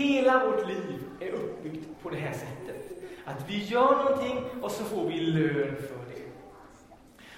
Hela 0.00 0.46
vårt 0.46 0.68
liv 0.68 1.00
är 1.20 1.30
uppbyggt 1.30 1.88
på 2.02 2.10
det 2.10 2.16
här 2.16 2.32
sättet. 2.32 3.02
Att 3.24 3.48
vi 3.48 3.64
gör 3.64 3.96
någonting 3.96 4.44
och 4.62 4.70
så 4.70 4.84
får 4.84 5.04
vi 5.04 5.20
lön 5.20 5.76
för 5.76 6.14
det. 6.14 6.22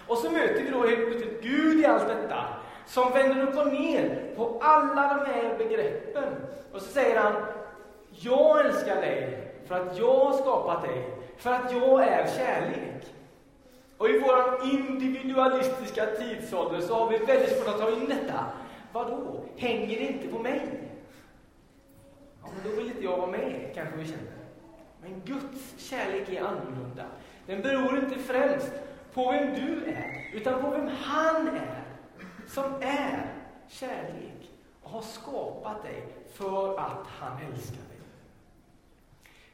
Och 0.06 0.18
så 0.18 0.30
möter 0.30 0.62
vi 0.62 0.70
då 0.70 0.86
helt 0.86 1.06
plötsligt 1.06 1.42
Gud 1.42 1.80
i 1.80 1.86
allt 1.86 2.08
detta, 2.08 2.44
som 2.86 3.12
vänder 3.12 3.42
upp 3.42 3.58
och 3.58 3.72
ner 3.72 4.32
på 4.36 4.58
alla 4.60 5.14
de 5.14 5.32
här 5.32 5.58
begreppen. 5.58 6.24
Och 6.72 6.80
så 6.80 6.88
säger 6.88 7.20
han, 7.20 7.32
jag 8.10 8.66
älskar 8.66 8.96
dig 8.96 9.48
för 9.66 9.74
att 9.74 9.98
jag 9.98 10.14
har 10.14 10.32
skapat 10.32 10.82
dig, 10.82 11.10
för 11.36 11.50
att 11.50 11.72
jag 11.72 12.02
är 12.02 12.26
kärlek. 12.26 13.06
Och 13.98 14.08
i 14.08 14.18
vår 14.18 14.72
individualistiska 14.72 16.06
tidsålder 16.06 16.80
så 16.80 16.94
har 16.94 17.10
vi 17.10 17.18
väldigt 17.18 17.56
svårt 17.56 17.68
att 17.68 17.80
ta 17.80 17.90
in 17.90 18.08
detta. 18.08 18.44
Vadå? 18.92 19.44
Hänger 19.56 19.98
det 19.98 20.06
inte 20.06 20.28
på 20.28 20.38
mig? 20.38 20.81
Ja, 22.42 22.48
men 22.54 22.70
då 22.70 22.76
vill 22.76 22.86
inte 22.86 23.04
jag 23.04 23.16
vara 23.16 23.30
med, 23.30 23.70
kanske 23.74 23.96
vi 23.96 24.06
känner. 24.06 24.32
Men 25.02 25.22
Guds 25.24 25.78
kärlek 25.78 26.28
är 26.28 26.42
annorlunda. 26.42 27.06
Den 27.46 27.62
beror 27.62 27.98
inte 27.98 28.18
främst 28.18 28.72
på 29.14 29.32
vem 29.32 29.54
du 29.54 29.84
är, 29.84 30.30
utan 30.34 30.62
på 30.62 30.70
vem 30.70 30.88
han 30.88 31.48
är, 31.48 31.84
som 32.46 32.74
är 32.80 33.26
kärlek 33.68 34.50
och 34.82 34.90
har 34.90 35.02
skapat 35.02 35.82
dig 35.82 36.06
för 36.32 36.78
att 36.78 37.06
han 37.06 37.38
älskar 37.52 37.76
dig. 37.76 38.00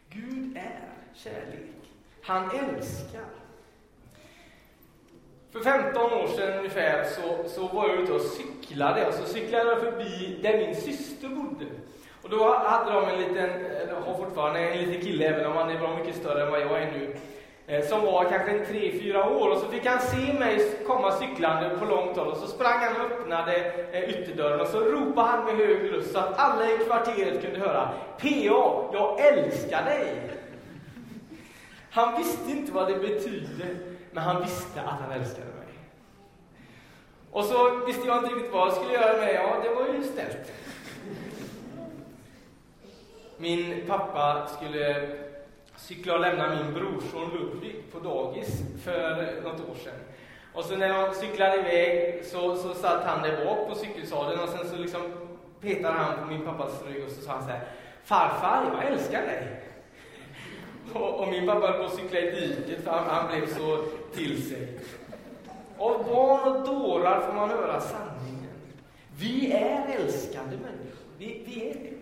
Gud 0.09 0.57
är 0.57 0.89
kärlek. 1.15 1.91
Han 2.23 2.51
älskar. 2.51 3.25
För 5.51 5.61
15 5.61 6.13
år 6.13 6.27
sedan 6.27 6.59
ungefär 6.59 7.05
så, 7.05 7.49
så 7.49 7.69
var 7.69 7.89
jag 7.89 7.99
ute 8.01 8.13
och 8.13 8.21
cyklade 8.21 9.07
och 9.07 9.15
så 9.15 9.25
cyklade 9.25 9.71
jag 9.71 9.81
förbi 9.81 10.39
där 10.43 10.59
min 10.59 10.77
syster 10.77 11.29
bodde. 11.29 11.67
Och 12.23 12.31
då 12.31 12.55
hade 12.55 12.93
de 12.93 13.05
en 13.09 13.19
liten, 13.19 13.51
eller 13.51 13.95
har 14.07 14.15
fortfarande 14.15 14.61
en 14.61 14.79
liten 14.79 15.01
kille, 15.01 15.27
även 15.27 15.47
om 15.47 15.57
han 15.57 15.71
är 15.71 15.79
bra 15.79 15.97
mycket 15.97 16.17
större 16.17 16.43
än 16.43 16.51
vad 16.51 16.61
jag 16.61 16.83
är 16.83 16.93
nu, 16.93 17.17
eh, 17.67 17.85
som 17.85 18.01
var 18.01 18.25
kanske 18.25 18.51
en 18.51 18.67
tre, 18.67 18.93
fyra 19.01 19.31
år. 19.31 19.51
Och 19.51 19.59
så 19.59 19.69
fick 19.69 19.87
han 19.87 20.01
se 20.01 20.33
mig 20.33 20.71
komma 20.87 21.13
cyklande 21.13 21.71
på 21.79 21.85
långt 21.85 22.17
håll 22.17 22.29
och 22.29 22.37
så 22.37 22.47
sprang 22.47 22.79
han 22.79 23.07
och 23.07 23.13
öppnade 23.13 23.57
eh, 23.93 24.11
ytterdörren 24.11 24.61
och 24.61 24.67
så 24.67 24.81
ropade 24.81 25.29
han 25.29 25.45
med 25.45 25.57
hög 25.57 25.93
röst 25.93 26.13
så 26.13 26.19
att 26.19 26.39
alla 26.39 26.71
i 26.71 26.79
kvarteret 26.79 27.43
kunde 27.43 27.59
höra 27.59 27.91
PA, 28.21 28.91
jag 28.93 29.21
älskar 29.21 29.85
dig! 29.85 30.31
Han 31.91 32.19
visste 32.19 32.51
inte 32.51 32.73
vad 32.73 32.89
det 32.89 32.95
betydde 32.95 33.67
men 34.13 34.23
han 34.23 34.43
visste 34.43 34.81
att 34.81 35.01
han 35.01 35.13
älskade 35.13 35.47
mig. 35.47 35.69
Och 37.31 37.45
så 37.45 37.85
visste 37.87 38.07
jag 38.07 38.19
inte 38.19 38.35
riktigt 38.35 38.53
vad 38.53 38.69
jag 38.69 38.75
skulle 38.75 38.93
göra 38.93 39.19
med 39.19 39.35
Ja, 39.35 39.57
det 39.63 39.75
var 39.75 39.95
ju 39.95 40.03
ställt. 40.03 40.53
Min 43.41 43.87
pappa 43.87 44.47
skulle 44.47 45.09
cykla 45.77 46.15
och 46.15 46.21
lämna 46.21 46.55
min 46.55 46.75
brorson 46.75 47.31
Ludvig 47.35 47.93
på 47.93 47.99
dagis 47.99 48.63
för 48.85 49.41
något 49.43 49.61
år 49.61 49.75
sedan. 49.85 49.95
Och 50.53 50.65
så 50.65 50.77
när 50.77 50.89
de 50.89 51.15
cyklade 51.15 51.57
iväg 51.57 52.25
så, 52.25 52.57
så 52.57 52.75
satt 52.75 53.05
han 53.05 53.23
där 53.23 53.45
bak 53.45 53.69
på 53.69 53.75
cykelsadeln 53.75 54.41
och 54.41 54.49
sen 54.49 54.69
så 54.69 54.77
liksom 54.77 55.03
petade 55.61 55.95
han 55.95 56.19
på 56.19 56.33
min 56.33 56.45
pappas 56.45 56.83
rygg 56.87 57.05
och 57.05 57.11
så 57.11 57.23
sa 57.23 57.33
han 57.33 57.43
så 57.43 57.49
här 57.49 57.61
Farfar, 58.05 58.71
jag 58.75 58.93
älskar 58.93 59.23
dig. 59.23 59.63
Och, 60.93 61.21
och 61.21 61.29
min 61.29 61.47
pappa 61.47 61.67
höll 61.67 61.79
på 61.79 61.85
att 61.85 61.95
cykla 61.95 62.21
i 62.21 62.31
diket 62.31 62.85
för 62.85 62.91
han, 62.91 63.07
han 63.07 63.29
blev 63.29 63.47
så 63.47 63.85
till 64.15 64.49
sig. 64.49 64.79
Av 65.79 66.05
barn 66.05 66.53
och 66.53 66.67
dårar 66.67 67.21
får 67.21 67.33
man 67.33 67.51
höra 67.51 67.81
sanningen. 67.81 68.55
Vi 69.19 69.53
är 69.53 69.87
älskande 69.99 70.57
människor. 70.57 71.07
Vi, 71.19 71.43
vi 71.47 71.71
är 71.71 71.75
det. 71.75 71.98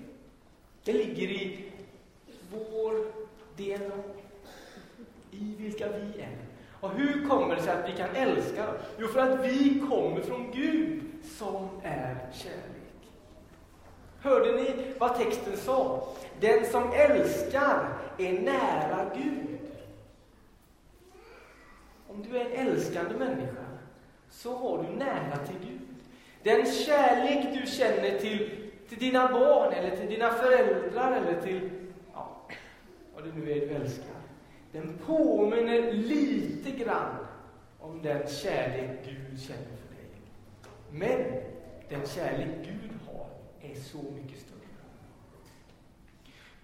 Det 0.86 0.92
ligger 0.92 1.28
i 1.28 1.64
vår 2.50 2.94
DNA, 3.56 3.94
i 5.30 5.54
vilka 5.58 5.88
vi 5.88 6.20
är. 6.22 6.36
Och 6.80 6.90
hur 6.90 7.28
kommer 7.28 7.56
det 7.56 7.62
sig 7.62 7.72
att 7.72 7.90
vi 7.90 7.96
kan 7.96 8.10
älska? 8.14 8.66
Jo, 8.98 9.08
för 9.08 9.20
att 9.20 9.44
vi 9.44 9.82
kommer 9.90 10.20
från 10.20 10.50
Gud 10.50 11.02
som 11.38 11.68
är 11.82 12.16
kärlek. 12.32 13.10
Hörde 14.20 14.52
ni 14.52 14.94
vad 14.98 15.18
texten 15.18 15.56
sa? 15.56 16.08
Den 16.40 16.66
som 16.66 16.92
älskar 16.92 17.88
är 18.18 18.32
nära 18.32 19.10
Gud. 19.16 19.58
Om 22.08 22.22
du 22.22 22.38
är 22.38 22.44
en 22.44 22.66
älskande 22.66 23.14
människa 23.14 23.66
så 24.30 24.56
har 24.56 24.82
du 24.82 24.96
nära 24.98 25.46
till 25.46 25.68
Gud. 25.68 25.80
Den 26.42 26.66
kärlek 26.72 27.60
du 27.60 27.70
känner 27.70 28.18
till, 28.18 28.65
till 28.88 28.98
dina 28.98 29.32
barn 29.32 29.72
eller 29.72 29.96
till 29.96 30.08
dina 30.08 30.30
föräldrar 30.30 31.12
eller 31.12 31.40
till 31.40 31.70
ja, 32.12 32.40
vad 33.14 33.24
det 33.24 33.30
nu 33.34 33.52
är 33.52 33.60
du 33.60 33.74
älskar. 33.74 34.16
Den 34.72 34.98
påminner 35.06 35.92
lite 35.92 36.70
grann 36.70 37.16
om 37.80 38.02
den 38.02 38.28
kärlek 38.28 38.90
Gud 39.04 39.40
känner 39.40 39.62
för 39.62 39.94
dig. 39.94 40.10
Men 40.90 41.42
den 41.88 42.06
kärlek 42.06 42.48
Gud 42.64 42.90
har 43.06 43.26
är 43.70 43.74
så 43.74 43.96
mycket 43.96 44.40
större. 44.40 44.56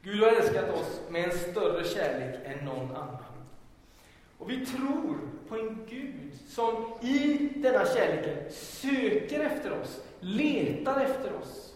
Gud 0.03 0.23
har 0.23 0.29
älskat 0.29 0.71
oss 0.71 1.01
med 1.11 1.25
en 1.25 1.39
större 1.39 1.85
kärlek 1.85 2.41
än 2.45 2.65
någon 2.65 2.97
annan. 2.97 3.25
Och 4.39 4.51
vi 4.51 4.67
tror 4.67 5.19
på 5.49 5.57
en 5.57 5.87
Gud 5.89 6.33
som 6.49 6.95
i 7.03 7.49
denna 7.57 7.87
kärleken 7.87 8.51
söker 8.51 9.41
efter 9.41 9.81
oss, 9.81 10.01
letar 10.21 11.01
efter 11.01 11.35
oss 11.35 11.72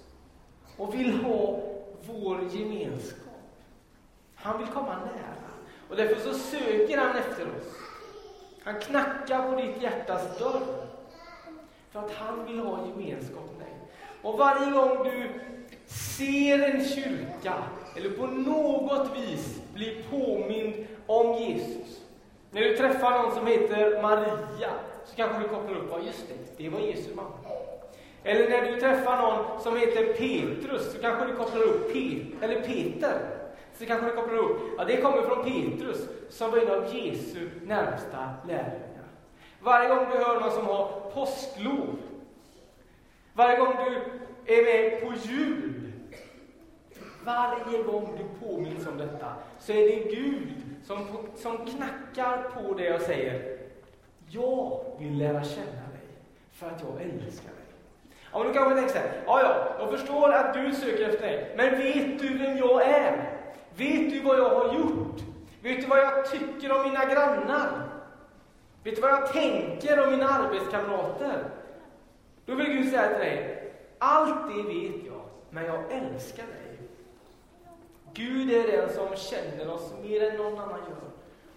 och 0.76 0.94
vill 0.94 1.12
ha 1.12 1.60
vår 2.06 2.40
gemenskap. 2.50 3.22
Han 4.34 4.58
vill 4.58 4.68
komma 4.68 4.96
nära 4.96 5.50
och 5.88 5.96
därför 5.96 6.20
så 6.20 6.38
söker 6.38 6.98
han 6.98 7.16
efter 7.16 7.42
oss. 7.42 7.76
Han 8.64 8.80
knackar 8.80 9.50
på 9.50 9.60
ditt 9.60 9.82
hjärtas 9.82 10.38
dörr. 10.38 10.86
För 11.90 12.00
att 12.00 12.12
han 12.12 12.44
vill 12.46 12.58
ha 12.58 12.86
gemenskap 12.86 13.50
med 13.58 13.66
dig. 13.66 13.74
Och 14.22 14.38
varje 14.38 14.70
gång 14.70 15.04
du 15.04 15.30
ser 15.86 16.58
en 16.62 16.84
kyrka, 16.84 17.54
eller 17.96 18.10
på 18.10 18.26
något 18.26 19.16
vis 19.16 19.60
blir 19.74 20.02
påmind 20.10 20.86
om 21.06 21.42
Jesus. 21.42 22.00
När 22.50 22.60
du 22.60 22.76
träffar 22.76 23.22
någon 23.22 23.34
som 23.34 23.46
heter 23.46 24.02
Maria, 24.02 24.70
så 25.04 25.16
kanske 25.16 25.42
du 25.42 25.48
kopplar 25.48 25.76
upp, 25.76 25.88
ja 25.90 25.98
just 26.06 26.24
det, 26.28 26.64
det 26.64 26.68
var 26.68 26.80
Jesu 26.80 27.14
mamma. 27.14 27.30
Eller 28.26 28.48
när 28.48 28.72
du 28.72 28.80
träffar 28.80 29.22
någon 29.22 29.60
som 29.60 29.76
heter 29.76 30.04
Petrus, 30.04 30.92
så 30.92 30.98
kanske 30.98 31.26
du 31.26 31.36
kopplar 31.36 31.62
upp 31.62 31.92
Pet 31.92 32.42
eller 32.42 32.60
Peter. 32.60 33.20
Så 33.74 33.86
kanske 33.86 34.06
du 34.06 34.12
kopplar 34.12 34.38
upp, 34.38 34.60
ja 34.78 34.84
det 34.84 34.96
kommer 34.96 35.22
från 35.22 35.44
Petrus, 35.44 36.08
som 36.30 36.50
var 36.50 36.58
en 36.58 36.70
av 36.70 36.96
Jesu 36.96 37.50
närmsta 37.62 38.34
lärjungar. 38.48 39.08
Varje 39.60 39.88
gång 39.88 40.06
du 40.12 40.18
hör 40.18 40.40
någon 40.40 40.50
som 40.50 40.66
har 40.66 41.10
påsklov, 41.14 41.96
varje 43.32 43.58
gång 43.58 43.74
du 43.84 43.94
är 44.54 44.64
med 44.64 45.00
på 45.00 45.28
jul, 45.28 45.92
varje 47.24 47.82
gång 47.82 48.18
du 48.18 48.46
påminns 48.46 48.86
om 48.86 48.98
detta, 48.98 49.32
så 49.58 49.72
är 49.72 49.88
det 49.88 50.14
Gud 50.14 50.52
som, 50.84 51.06
som 51.36 51.66
knackar 51.66 52.42
på 52.42 52.74
dig 52.74 52.94
och 52.94 53.00
säger, 53.00 53.58
jag 54.28 54.84
vill 54.98 55.18
lära 55.18 55.44
känna 55.44 55.66
dig, 55.66 56.08
för 56.52 56.66
att 56.66 56.82
jag 56.82 57.02
älskar 57.02 57.48
dig. 57.48 57.65
Ja, 58.32 58.38
men 58.38 58.46
då 58.46 58.54
kanske 58.54 58.74
tänker 58.74 58.92
så 58.92 58.98
här, 58.98 59.22
ja, 59.26 59.40
ja, 59.42 59.76
jag 59.78 59.90
förstår 59.90 60.32
att 60.32 60.54
du 60.54 60.74
söker 60.74 61.08
efter 61.08 61.20
mig, 61.20 61.54
men 61.56 61.70
vet 61.70 62.18
du 62.18 62.38
vem 62.38 62.56
jag 62.56 62.82
är? 62.82 63.30
Vet 63.76 64.10
du 64.10 64.20
vad 64.20 64.38
jag 64.38 64.50
har 64.50 64.74
gjort? 64.74 65.20
Vet 65.62 65.80
du 65.80 65.86
vad 65.86 65.98
jag 65.98 66.30
tycker 66.30 66.72
om 66.72 66.82
mina 66.82 67.04
grannar? 67.04 67.88
Vet 68.84 68.94
du 68.94 69.02
vad 69.02 69.10
jag 69.10 69.32
tänker 69.32 70.04
om 70.04 70.10
mina 70.10 70.28
arbetskamrater? 70.28 71.44
Då 72.46 72.54
vill 72.54 72.66
Gud 72.66 72.90
säga 72.90 73.08
till 73.08 73.18
dig, 73.18 73.72
allt 73.98 74.54
det 74.54 74.62
vet 74.62 75.06
jag, 75.06 75.22
men 75.50 75.64
jag 75.64 75.92
älskar 75.92 76.44
dig. 76.46 76.78
Gud 78.14 78.50
är 78.50 78.76
den 78.76 78.94
som 78.94 79.16
känner 79.16 79.74
oss 79.74 79.92
mer 80.02 80.30
än 80.30 80.36
någon 80.36 80.58
annan 80.58 80.78
gör 80.78 81.10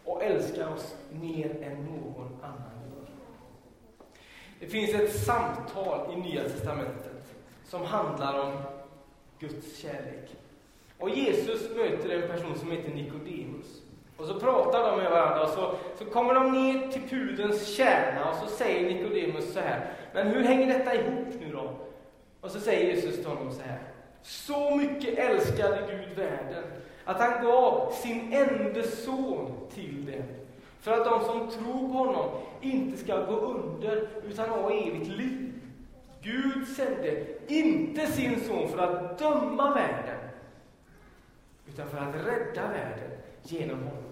och 0.05 0.23
älskar 0.23 0.73
oss 0.73 0.95
mer 1.11 1.63
än 1.63 1.85
någon 1.85 2.37
annan 2.41 2.71
gör. 2.73 2.78
Det 4.59 4.67
finns 4.67 4.93
ett 4.93 5.15
samtal 5.15 6.13
i 6.13 6.15
Nya 6.15 6.43
Testamentet 6.43 7.35
som 7.65 7.85
handlar 7.85 8.39
om 8.39 8.51
Guds 9.39 9.77
kärlek. 9.77 10.35
Och 10.97 11.09
Jesus 11.09 11.69
möter 11.75 12.09
en 12.09 12.27
person 12.29 12.57
som 12.57 12.71
heter 12.71 12.93
Nikodemus. 12.93 13.81
Och 14.17 14.25
så 14.25 14.39
pratar 14.39 14.91
de 14.91 15.03
med 15.03 15.11
varandra 15.11 15.43
och 15.43 15.49
så, 15.49 15.75
så 15.97 16.05
kommer 16.05 16.33
de 16.33 16.51
ner 16.51 16.87
till 16.87 17.01
pudens 17.01 17.67
kärna 17.67 18.29
och 18.29 18.35
så 18.35 18.55
säger 18.55 18.95
Nikodemus 18.95 19.53
så 19.53 19.59
här. 19.59 19.91
Men 20.13 20.27
hur 20.27 20.43
hänger 20.43 20.79
detta 20.79 20.95
ihop 20.95 21.27
nu 21.39 21.51
då? 21.51 21.73
Och 22.41 22.51
så 22.51 22.59
säger 22.59 22.95
Jesus 22.95 23.15
till 23.15 23.25
honom 23.25 23.51
så 23.51 23.61
här. 23.61 23.79
Så 24.21 24.75
mycket 24.75 25.19
älskade 25.19 25.81
Gud 25.89 26.17
världen 26.17 26.63
att 27.05 27.19
han 27.19 27.43
gav 27.43 27.91
sin 27.91 28.33
enda 28.33 28.83
son 28.83 29.51
till 29.73 30.05
den. 30.05 30.23
För 30.79 30.91
att 30.91 31.05
de 31.05 31.25
som 31.25 31.49
tror 31.49 31.87
på 31.87 31.97
honom 31.97 32.29
inte 32.61 32.97
ska 32.97 33.25
gå 33.25 33.35
under 33.35 34.07
utan 34.29 34.49
ha 34.49 34.71
evigt 34.71 35.07
liv. 35.07 35.53
Gud 36.21 36.67
sände 36.67 37.25
inte 37.47 38.07
sin 38.07 38.41
son 38.41 38.69
för 38.69 38.77
att 38.77 39.19
döma 39.19 39.73
världen 39.73 40.19
utan 41.67 41.89
för 41.89 41.97
att 41.97 42.15
rädda 42.15 42.67
världen 42.67 43.11
genom 43.43 43.77
honom. 43.77 44.03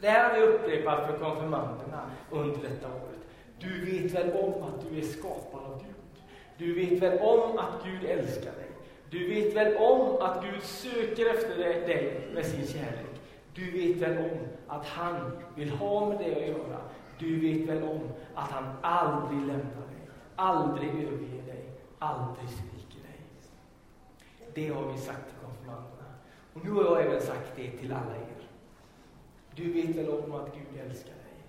Det 0.00 0.08
här 0.08 0.28
har 0.28 0.36
vi 0.36 0.46
upprepat 0.46 1.06
för 1.06 1.18
konfirmanderna 1.18 2.10
under 2.30 2.68
detta 2.68 2.88
året. 2.88 3.18
Du 3.58 3.84
vet 3.84 4.14
väl 4.14 4.32
om 4.32 4.62
att 4.62 4.90
du 4.90 4.98
är 4.98 5.02
skapad 5.02 5.60
av 5.64 5.78
Gud? 5.78 6.22
Du 6.58 6.74
vet 6.74 7.02
väl 7.02 7.18
om 7.18 7.58
att 7.58 7.84
Gud 7.84 8.10
älskar 8.10 8.52
dig? 8.52 8.70
Du 9.10 9.28
vet 9.28 9.56
väl 9.56 9.76
om 9.76 10.16
att 10.20 10.44
Gud 10.44 10.62
söker 10.62 11.34
efter 11.34 11.56
dig 11.58 12.28
med 12.34 12.46
sin 12.46 12.66
kärlek? 12.66 13.17
Du 13.58 13.70
vet 13.70 13.96
väl 13.96 14.18
om 14.18 14.38
att 14.66 14.86
han 14.86 15.32
vill 15.54 15.70
ha 15.70 16.08
med 16.08 16.18
dig 16.18 16.34
att 16.34 16.48
göra? 16.48 16.80
Du 17.18 17.40
vet 17.40 17.68
väl 17.68 17.82
om 17.82 18.00
att 18.34 18.50
han 18.50 18.64
aldrig 18.82 19.40
lämnar 19.40 19.86
dig, 19.86 20.08
aldrig 20.36 20.88
överger 20.88 21.42
dig, 21.42 21.70
aldrig 21.98 22.48
sviker 22.48 23.02
dig? 23.02 23.20
Det 24.54 24.68
har 24.68 24.92
vi 24.92 24.98
sagt 24.98 25.24
till 25.28 25.38
konfirmanderna. 25.44 26.04
Och 26.54 26.64
nu 26.64 26.70
har 26.70 26.84
jag 26.84 27.02
även 27.02 27.20
sagt 27.20 27.52
det 27.56 27.70
till 27.70 27.92
alla 27.92 28.16
er. 28.16 28.48
Du 29.54 29.72
vet 29.72 29.96
väl 29.96 30.08
om 30.08 30.32
att 30.32 30.54
Gud 30.54 30.80
älskar 30.86 31.10
dig? 31.10 31.42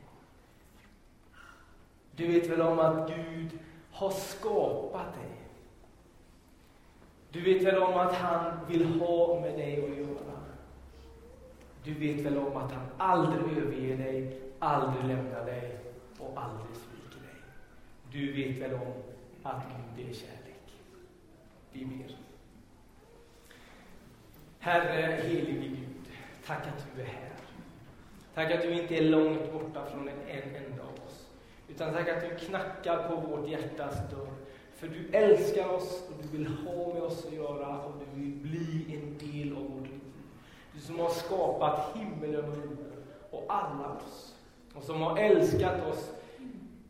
Du 2.15 2.27
vet 2.27 2.47
väl 2.47 2.61
om 2.61 2.79
att 2.79 3.09
Gud 3.09 3.59
har 3.91 4.09
skapat 4.09 5.13
dig? 5.13 5.31
Du 7.31 7.41
vet 7.41 7.63
väl 7.63 7.83
om 7.83 7.93
att 7.93 8.13
han 8.13 8.51
vill 8.67 8.85
ha 8.85 9.39
med 9.41 9.53
dig 9.53 9.83
att 9.83 9.97
göra? 9.97 10.08
Du 11.83 11.93
vet 11.93 12.25
väl 12.25 12.37
om 12.37 12.57
att 12.57 12.71
han 12.71 12.85
aldrig 12.97 13.57
överger 13.57 13.97
dig, 13.97 14.41
aldrig 14.59 15.05
lämnar 15.05 15.45
dig 15.45 15.79
och 16.19 16.33
aldrig 16.35 16.75
sviker 16.75 17.19
dig? 17.27 17.35
Du 18.11 18.33
vet 18.33 18.61
väl 18.61 18.73
om 18.73 18.93
att 19.43 19.63
Gud 19.95 20.09
är 20.09 20.13
kärlek? 20.13 20.73
Vi 21.71 21.85
ber. 21.85 22.15
Herre, 24.59 25.21
helige 25.21 25.67
Gud, 25.67 26.07
tack 26.45 26.67
att 26.67 26.87
du 26.95 27.01
är 27.01 27.05
här. 27.05 27.29
Tack 28.33 28.51
att 28.51 28.61
du 28.61 28.73
inte 28.81 28.95
är 28.95 29.03
långt 29.03 29.53
borta 29.53 29.85
från 29.85 30.07
en 30.07 30.55
enda 30.55 30.83
av 30.83 30.93
oss. 31.07 31.27
Utan 31.67 31.93
tack 31.93 32.09
att 32.09 32.29
du 32.29 32.45
knackar 32.45 33.09
på 33.09 33.15
vårt 33.15 33.49
hjärtas 33.49 33.95
dörr. 34.11 34.33
För 34.75 34.87
du 34.87 35.09
älskar 35.11 35.69
oss 35.69 36.03
och 36.09 36.23
du 36.23 36.37
vill 36.37 36.47
ha 36.47 36.93
med 36.93 37.01
oss 37.01 37.25
att 37.25 37.33
göra 37.33 37.83
och 37.83 37.93
du 37.99 38.21
vill 38.21 38.31
bli 38.31 38.95
en 38.95 39.17
del 39.17 39.55
av 39.57 39.63
vårt. 39.63 39.88
Du 40.79 40.85
som 40.85 40.99
har 40.99 41.09
skapat 41.09 41.95
himmelen 41.95 42.51
och 42.51 42.57
jorden 42.57 43.03
och 43.31 43.45
alla 43.47 43.97
oss. 43.97 44.35
Och 44.73 44.83
som 44.83 45.01
har 45.01 45.17
älskat 45.17 45.87
oss 45.87 46.11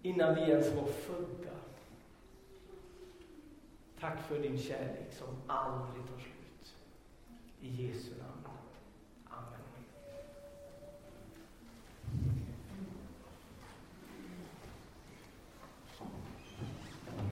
innan 0.02 0.36
vi 0.36 0.42
ens 0.42 0.74
var 0.74 0.86
födda. 0.86 1.56
Tack 4.00 4.22
för 4.22 4.40
din 4.40 4.58
kärlek 4.58 5.14
som 5.14 5.28
aldrig 5.48 6.08
tar 6.08 6.20
slut. 6.20 6.76
I 7.62 7.88
Jesu 7.88 8.10
namn. 8.10 8.39